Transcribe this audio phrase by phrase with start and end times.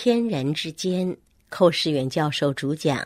[0.00, 1.16] 天人之间，
[1.48, 3.04] 寇世远教授主讲。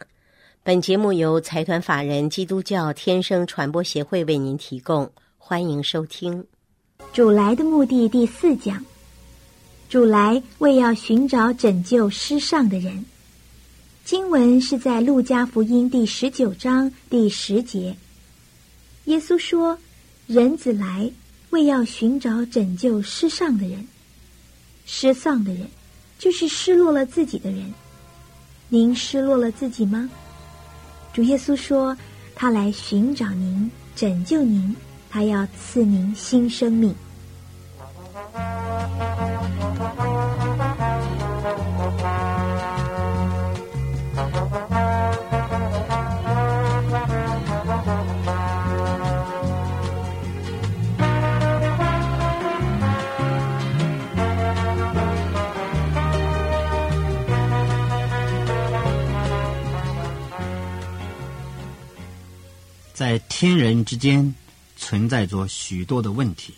[0.62, 6.44] 本节目由财团法人基督教天生传播协会为您提供，欢迎收听。
[7.10, 8.84] 主来的目的第四讲，
[9.88, 13.03] 主来为要寻找拯救失丧的人。
[14.04, 17.97] 经文是在路加福音第十九章第十节。
[19.07, 19.79] 耶稣说
[20.29, 21.11] ：“人子来
[21.49, 23.89] 为要寻找拯救失丧的人，
[24.85, 25.67] 失丧的人。”
[26.23, 27.75] 就是失落了自己的人，
[28.68, 30.08] 您失落了自己吗？
[31.13, 31.96] 主耶稣说，
[32.36, 34.72] 他来寻找您，拯救您，
[35.10, 36.94] 他要赐您新生命。
[63.42, 64.36] 天人之间
[64.76, 66.54] 存在着许多的问题，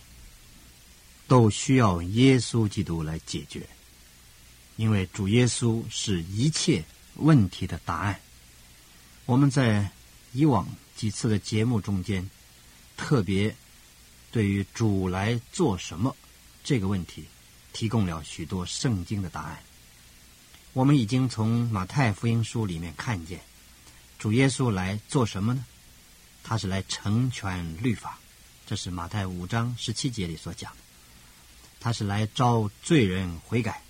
[1.27, 3.67] 都需要耶稣基督来解决，
[4.77, 8.21] 因为主耶稣是一切问题的答案。
[9.25, 9.93] 我们在
[10.35, 12.29] 以往几次的节目中间，
[12.99, 13.57] 特别
[14.31, 16.15] 对于主来做什么
[16.63, 17.25] 这个问题，
[17.73, 19.59] 提供了许多圣经的答案。
[20.75, 23.41] 我们已经从马太福音书里面看见，
[24.19, 25.65] 主耶稣来做什么呢？
[26.47, 28.19] 他是来成全律法，
[28.67, 30.71] 这是马太五章十七节里所讲。
[30.73, 30.79] 的；
[31.81, 33.83] 他是来招罪人悔改，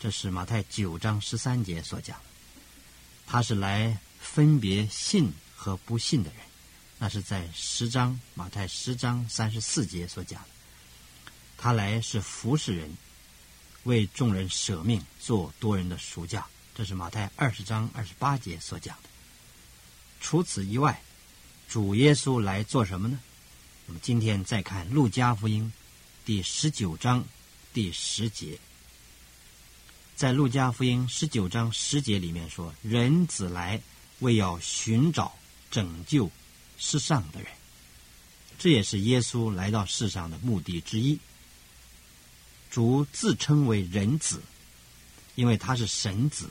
[0.00, 2.16] 这是马太九章十三节所讲。
[2.16, 2.24] 的；
[3.26, 6.40] 他是来分别信和不信的人，
[6.98, 10.40] 那是在十章马太十章三十四节所讲。
[10.40, 10.48] 的；
[11.58, 12.96] 他来是服侍人，
[13.82, 19.10] 为众人舍命，做多人的赎价，这是马太二十章二十八节所讲的。
[20.22, 20.98] 除此以外。
[21.72, 23.18] 主耶稣来做什么呢？
[23.86, 25.72] 那么今天再看《路加福音》
[26.26, 27.24] 第十九章
[27.72, 28.58] 第十节，
[30.14, 33.80] 在《路加福音》十九章十节里面说：“人子来
[34.18, 35.34] 为要寻找
[35.70, 36.30] 拯救
[36.76, 37.50] 世上的人。”
[38.60, 41.18] 这也是耶稣来到世上的目的之一。
[42.70, 44.42] 主自称为人子，
[45.36, 46.50] 因为他是神子，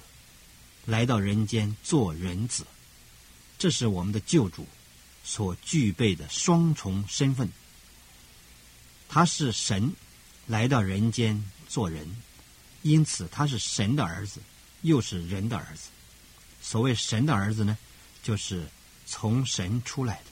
[0.88, 2.66] 来到人间做人子，
[3.60, 4.66] 这是我们的救主。
[5.24, 7.50] 所具备的双重身份，
[9.08, 9.94] 他是神
[10.48, 12.16] 来到人间做人，
[12.82, 14.42] 因此他是神的儿子，
[14.82, 15.90] 又是人的儿子。
[16.62, 17.78] 所谓神的儿子呢，
[18.24, 18.68] 就是
[19.06, 20.32] 从神出来的。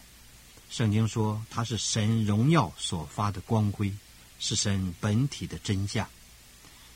[0.69, 3.91] 圣经说他是神荣耀所发的光辉，
[4.39, 6.07] 是神本体的真相。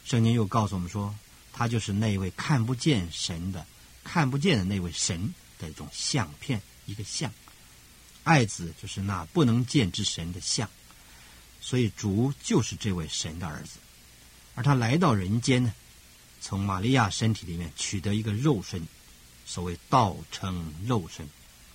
[0.05, 1.15] 圣经又告诉我们说，
[1.51, 3.65] 他就是那位看不见神的、
[4.03, 7.31] 看不见的那位神的一种相片，一个像。
[8.23, 10.69] 爱子就是那不能见之神的像，
[11.59, 13.79] 所以主就是这位神的儿子，
[14.55, 15.73] 而他来到人间呢，
[16.41, 18.87] 从玛利亚身体里面取得一个肉身，
[19.45, 21.27] 所谓道成肉身，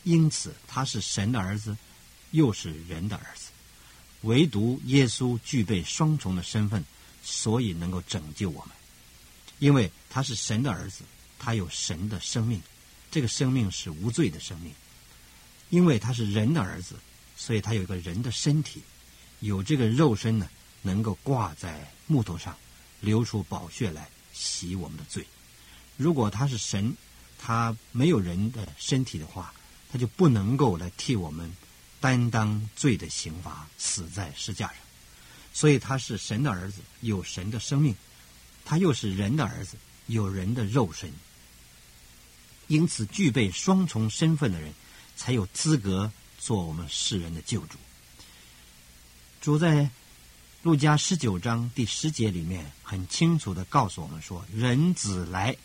[0.05, 1.77] 因此他是神的儿子，
[2.31, 3.51] 又是人的儿子。
[4.23, 6.85] 唯独耶稣具备双重的身份，
[7.23, 8.75] 所以能够拯救我们，
[9.59, 11.03] 因为他是神的儿子，
[11.39, 12.61] 他有神的生命，
[13.11, 14.73] 这个生命是无罪的生命。
[15.71, 16.97] 因为他是人的儿子，
[17.37, 18.83] 所以他有一个人的身体，
[19.41, 20.49] 有这个肉身呢，
[20.83, 22.57] 能够挂在木头上，
[23.01, 25.27] 流出宝血来洗我们的罪。
[25.97, 26.97] 如果他是神，
[27.39, 29.53] 他没有人的身体的话，
[29.93, 31.55] 他就不能够来替我们
[32.01, 34.77] 担当罪的刑罚，死在石架上。
[35.53, 37.95] 所以他是神的儿子，有神的生命，
[38.65, 41.13] 他又是人的儿子，有人的肉身，
[42.69, 44.73] 因此具备双重身份的人。
[45.19, 47.77] 才有资格做我们世人的救主。
[49.41, 49.91] 主在
[50.63, 55.57] 路加十九章第十节里面很清楚的告诉我们说：“人子来，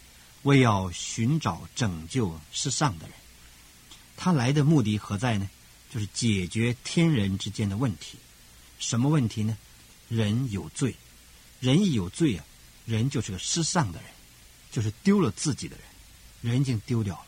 [0.42, 3.16] 为要寻找拯救世上的人。
[4.18, 5.48] 他来的目的何在呢？
[5.92, 8.18] 就是解决天人之间的问题。
[8.80, 9.56] 什么问题呢？
[10.10, 10.96] 人有罪，
[11.60, 12.46] 人一有罪啊，
[12.86, 14.10] 人就是个失丧的人，
[14.72, 15.86] 就是丢了自己的人，
[16.54, 17.26] 人已经丢掉了。”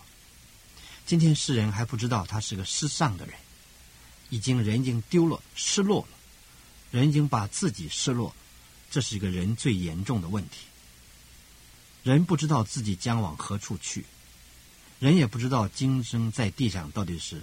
[1.05, 3.35] 今天世人还不知道他是个失丧的人，
[4.31, 6.17] 已经人已经丢了，失落了，
[6.89, 8.35] 人已经把自己失落，
[8.89, 10.61] 这是一个人最严重的问题。
[12.01, 14.03] 人不知道自己将往何处去，
[14.99, 17.39] 人也不知道今生在地上到底是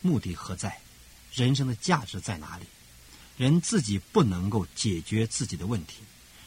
[0.00, 0.80] 目的何在，
[1.32, 2.66] 人生的价值在哪里？
[3.36, 5.98] 人自己不能够解决自己的问题，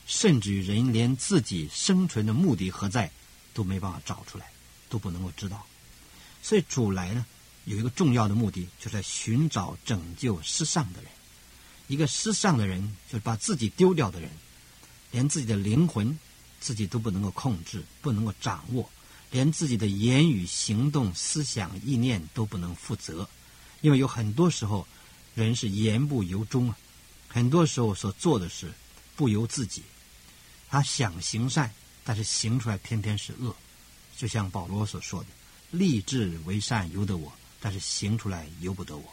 [0.06, 3.09] 甚至于人连自己生存的目的何在
[3.53, 4.51] 都没办法找出来，
[4.89, 5.65] 都不能够知道。
[6.41, 7.25] 所以主来呢，
[7.65, 11.11] 有一个重要的目的，就是在寻找拯救失丧的人。
[11.87, 14.29] 一个失丧的人，就是把自己丢掉的人，
[15.11, 16.17] 连自己的灵魂
[16.59, 18.89] 自己都不能够控制，不能够掌握，
[19.31, 23.27] 连自己的言语、行动、思想、意念都不能负责。
[23.81, 24.87] 因为有很多时候，
[25.35, 26.77] 人是言不由衷啊，
[27.27, 28.73] 很多时候所做的事
[29.15, 29.83] 不由自己。
[30.69, 31.73] 他想行善，
[32.03, 33.55] 但是行出来偏偏是恶，
[34.17, 35.27] 就像保罗所说的
[35.71, 39.03] ：“立志为善由得我，但是行出来由不得我。”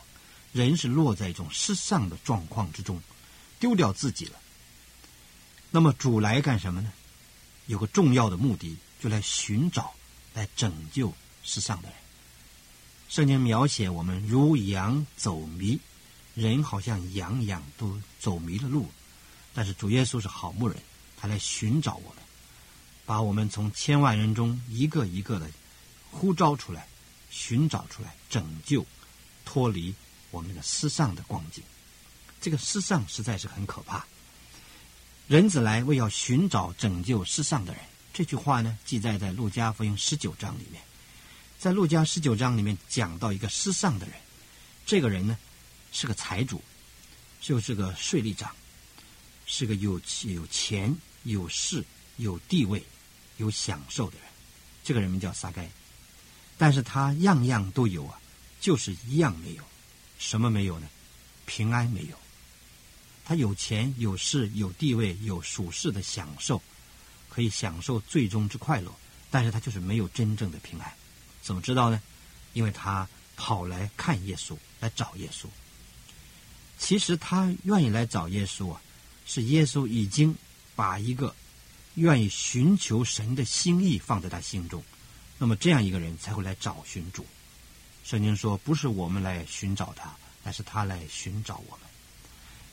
[0.52, 3.02] 人是落在一种失丧的状况之中，
[3.58, 4.38] 丢掉自己了。
[5.70, 6.92] 那么主来干什么呢？
[7.66, 9.94] 有个重要的目的，就来寻找、
[10.32, 11.12] 来拯救
[11.42, 11.98] 失丧的人。
[13.08, 15.80] 圣经描写我们如羊走迷，
[16.34, 18.88] 人好像羊一样都走迷了路。
[19.52, 20.76] 但是主耶稣是好牧人，
[21.16, 22.22] 他来寻找我们，
[23.04, 25.50] 把我们从千万人中一个一个的
[26.14, 26.86] 呼召出来，
[27.30, 28.86] 寻找出来，拯救，
[29.44, 29.94] 脱离。
[30.30, 31.62] 我们的失丧的光景，
[32.40, 34.04] 这个失丧实在是很可怕。
[35.28, 37.80] 人子来为要寻找拯救失丧的人，
[38.12, 40.82] 这句话呢记载在路加福音十九章里面。
[41.56, 44.16] 在路加十九章里面讲到一个失丧的人，
[44.84, 45.38] 这个人呢
[45.92, 46.60] 是个财主，
[47.40, 48.50] 就是个税吏长，
[49.46, 51.84] 是个有有钱、有势、
[52.16, 52.84] 有地位、
[53.36, 54.26] 有享受的人。
[54.82, 55.70] 这个人名叫撒该，
[56.56, 58.18] 但是他样样都有啊，
[58.60, 59.62] 就是一样没有。
[60.18, 60.88] 什么没有呢？
[61.46, 62.18] 平安没有。
[63.24, 66.62] 他有钱有势有地位有属世的享受，
[67.28, 68.94] 可以享受最终之快乐，
[69.30, 70.92] 但是他就是没有真正的平安。
[71.42, 72.00] 怎么知道呢？
[72.52, 75.46] 因为他跑来看耶稣，来找耶稣。
[76.78, 78.80] 其实他愿意来找耶稣啊，
[79.26, 80.34] 是耶稣已经
[80.76, 81.34] 把一个
[81.94, 84.82] 愿意寻求神的心意放在他心中，
[85.38, 87.26] 那么这样一个人才会来找寻主。
[88.04, 90.14] 圣经说：“不是我们来寻找他，
[90.44, 91.80] 而是他来寻找我们。”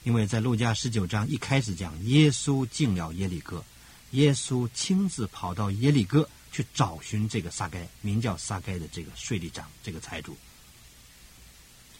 [0.04, 3.63] 因为在路加十九章一开始讲，耶稣进了耶利哥，
[4.12, 10.36] 耶稣亲自跑到耶利哥去找寻这个撒该，名叫撒该的这个税吏长，这个财主。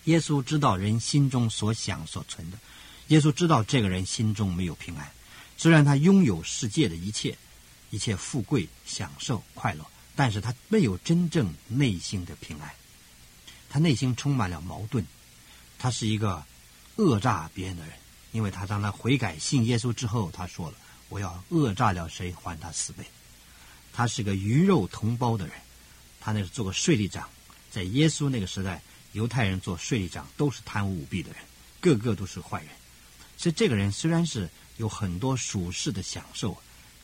[0.06, 2.58] 耶稣知道人心中所想所存的，
[3.10, 5.12] 耶稣知道这个人心中没有平安，
[5.56, 7.38] 虽然他拥有世界的一切，
[7.92, 9.86] 一切富贵、享受、快乐，
[10.16, 12.72] 但是他没有真正内心的平安。
[13.69, 15.06] 他内心充满了矛盾，
[15.80, 16.44] 他是一个
[16.98, 17.94] 恶诈别人的人，
[18.31, 20.78] 因为他当他悔改信耶稣之后，他说了
[21.08, 23.06] ：“我要恶诈了谁，还他四倍。”
[23.94, 25.56] 他是个鱼肉同胞的人，
[26.19, 27.30] 他那是做个税吏长，
[27.69, 28.81] 在耶稣那个时代，
[29.13, 31.42] 犹太人做税吏长都是贪污舞弊的人，
[31.80, 32.69] 个个都是坏人。
[33.38, 36.58] 所以这个人虽然是有很多属世的享受，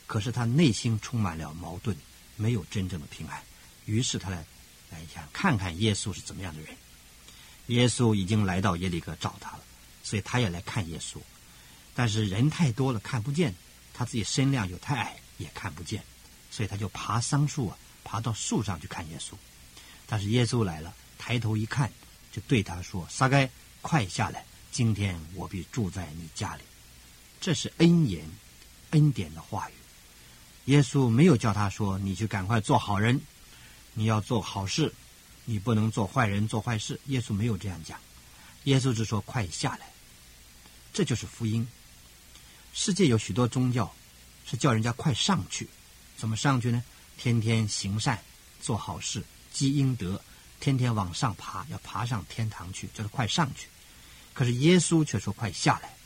[0.06, 1.96] 可是他内心充满了矛盾，
[2.38, 3.42] 没有真正的平安。
[3.84, 4.42] 于是他来。
[4.90, 6.74] 来想看看耶稣是怎么样的人。
[7.66, 9.62] 耶稣已经来到耶利哥找他了，
[10.02, 11.18] 所以他也来看耶稣。
[11.94, 13.52] 但是人太多了，看不见；
[13.92, 16.02] 他自己身量又太矮，也看不见。
[16.50, 19.34] 所以他就爬桑树啊，爬到树上去看耶稣。
[20.06, 21.92] 但是耶稣来了，抬头一看，
[22.32, 23.50] 就对他说：“撒该，
[23.82, 24.46] 快下来！
[24.72, 26.62] 今天我必住在你家里。”
[27.42, 28.26] 这是恩言、
[28.92, 29.74] 恩典的话语。
[30.68, 33.18] 耶稣没有叫他说：“你去赶快做好人。”
[33.94, 34.92] 你要做好事，
[35.46, 37.00] 你不能做坏人做坏事。
[37.06, 37.98] 耶稣没有这样讲，
[38.64, 39.88] 耶稣只说：“快下来。”
[40.92, 41.66] 这就是福音。
[42.74, 43.92] 世界有许多宗教
[44.44, 45.66] 是叫人家快上去，
[46.18, 46.84] 怎么上去呢？
[47.16, 48.22] 天天行善，
[48.60, 50.20] 做好事，积阴德，
[50.60, 53.68] 天天往上爬，要爬上天堂去，就是快上去。
[54.34, 55.96] 可是耶稣却说：“快下来。”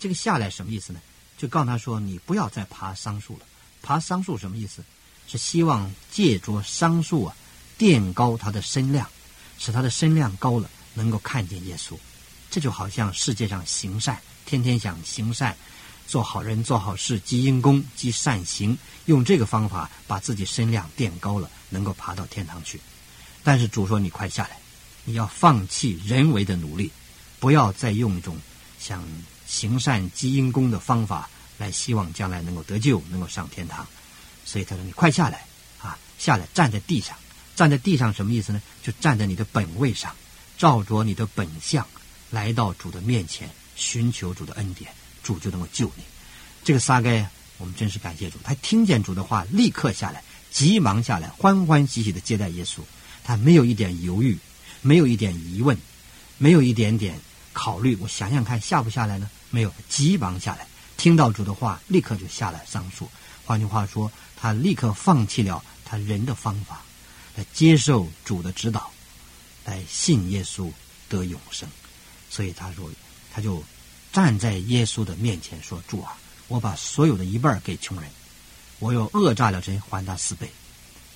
[0.00, 1.00] 这个下来什么意思呢？
[1.38, 3.46] 就告诉他说：“你不要再爬桑树了。
[3.84, 4.82] 爬桑树什么意思？”
[5.28, 7.36] 是希望借着桑树啊，
[7.78, 9.08] 垫高他的身量，
[9.58, 11.96] 使他的身量高了，能够看见耶稣。
[12.50, 15.56] 这就好像世界上行善，天天想行善，
[16.06, 18.76] 做好人，做好事，积阴功，积善行，
[19.06, 22.78] 用这个方法把自己身量垫高了，能够爬到天堂去。
[23.42, 24.58] 但是主说：“你快下来，
[25.04, 26.90] 你要放弃人为的努力，
[27.40, 28.36] 不要再用一种
[28.78, 29.02] 想
[29.46, 33.86] 行善积阴功的方法来希望将来能够得救，能够上天堂。”
[34.44, 35.46] 所以他说：“你快下来，
[35.80, 37.16] 啊，下来站在地上，
[37.56, 38.60] 站在地上什么意思呢？
[38.82, 40.14] 就站在你的本位上，
[40.58, 41.86] 照着你的本相
[42.30, 44.90] 来到主的面前，寻求主的恩典，
[45.22, 46.02] 主就能够救你。
[46.62, 52.80] 这个撒该，我们真是感谢主，他听见主的话，立刻下来，急忙下来，欢欢喜喜的接待耶稣。
[53.22, 54.38] 他没有一点犹豫，
[54.82, 55.78] 没有一点疑问，
[56.36, 57.18] 没有一点点
[57.54, 57.96] 考虑。
[57.96, 59.30] 我想想看，下不下来呢？
[59.48, 60.66] 没有，急忙下来。”
[61.04, 63.10] 听到主的话，立刻就下来桑树。
[63.44, 66.80] 换句话说，他立刻放弃了他人的方法，
[67.36, 68.90] 来接受主的指导，
[69.66, 70.72] 来信耶稣
[71.06, 71.68] 得永生。
[72.30, 72.90] 所以他说，
[73.30, 73.62] 他就
[74.14, 76.16] 站在耶稣的面前说：“主啊，
[76.48, 78.10] 我把所有的一半给穷人，
[78.78, 80.50] 我又讹诈了谁，还他四倍。”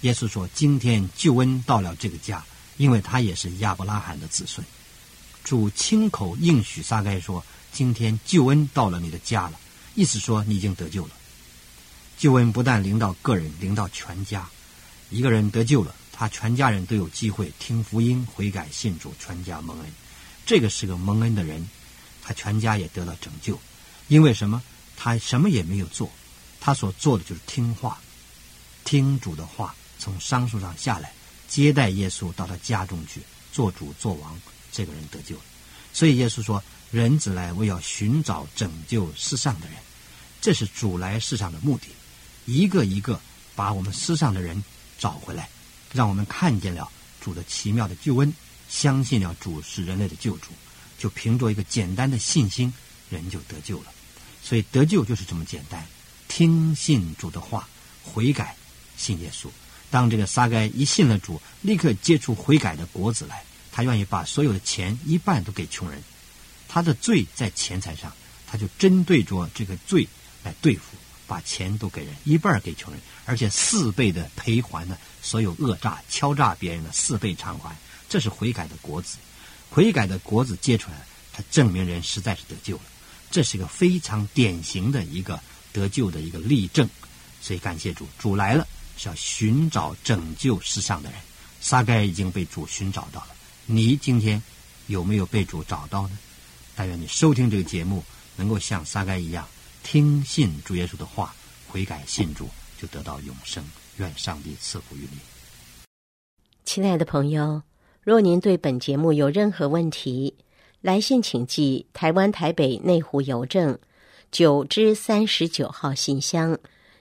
[0.02, 2.45] 耶稣说：“今天救恩到了这个家，
[2.76, 4.62] 因为他也是亚伯拉罕的子孙。”
[5.42, 7.42] 主亲口应许撒该说
[7.73, 9.59] ：“今天救恩到了你的家了。”
[9.98, 11.10] 意思说你已经得救了。
[12.16, 14.48] 救恩不但临到个人，临到全家。
[15.10, 19.92] 一个人得救了，他全家人都有机会听福音、悔改、信主，全家蒙恩。
[20.46, 21.68] 这个是个蒙恩的人，
[22.22, 23.58] 他全家也得到拯救。
[24.06, 24.62] 因为什么？
[24.96, 26.08] 他什么也没有做，
[26.60, 28.00] 他所做的就是听话，
[28.84, 31.12] 听主的话，从桑树上下来，
[31.48, 33.20] 接待耶稣到他家中去
[33.52, 34.40] 做主做王。
[34.70, 35.42] 这个人得救了。
[35.92, 36.62] 所以耶稣说
[36.92, 39.76] ：“人子来，我要寻找拯救世上的人。”
[40.40, 41.87] 这是主来世上的目的，
[42.47, 43.21] 一个一个
[43.57, 44.62] 把我们世上的人
[44.99, 45.49] 找回来，
[45.92, 46.90] 让我们看见了
[47.21, 48.33] 主的奇妙的救恩，
[48.68, 50.50] 相信了主是人类的救主，
[50.97, 52.73] 就凭着一个简单的信心，
[53.11, 53.87] 人就得救了。
[54.42, 55.85] 所以得救就是这么简单，
[56.28, 57.68] 听信主的话，
[58.04, 58.57] 悔改，
[58.97, 59.49] 信耶稣。
[59.90, 66.02] 当这个撒该一信了主，立刻结出悔改的果子来，他愿意把所有的钱一半都给穷人。
[66.68, 68.12] 他的罪在钱财上，
[68.47, 70.07] 他就针对着这个罪。
[70.42, 77.76] 来对付，把钱都给人，一半给穷人，而且四倍的赔还呢，所有恶诈、敲诈别人的四倍偿还，
[78.09, 79.16] 这是悔改的果子。
[79.71, 82.83] 悔改的果子结出来，它证明人实在是得救了。
[83.30, 85.38] 这是一个非常典型的一个
[85.73, 86.88] 得救的一个例证。
[87.42, 88.66] 所以感谢主，主来了
[88.97, 91.21] 是要寻找拯救世上的人。
[91.61, 93.28] 撒该已经被主寻找到了，
[93.66, 94.40] 你今天
[94.87, 96.16] 有没有被主找到呢？
[96.75, 98.04] 但愿你收听这个节目，
[98.37, 99.47] 能够像撒该一样。
[99.82, 101.35] 听信主耶稣的话，
[101.68, 103.64] 悔改信主，就得到永生。
[103.99, 105.18] 愿上帝赐福于你，
[106.64, 107.62] 亲爱的朋友。
[108.00, 110.37] 若您对本节目有任何问题，
[110.80, 113.76] 来信请寄台湾台北内湖邮政
[114.30, 116.58] 九之三十九号信箱，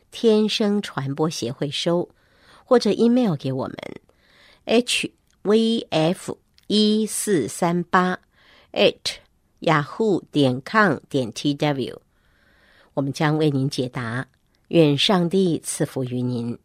[0.10, 2.10] 天生传播协会收，
[2.65, 3.77] 或者 email 给我们
[4.65, 5.12] h
[5.43, 8.19] v f 一四三八
[8.72, 9.17] at
[9.62, 12.01] yahoo 点 com 点 t w。
[12.97, 14.25] 我们将为您解答，
[14.69, 16.57] 愿上帝赐福于您。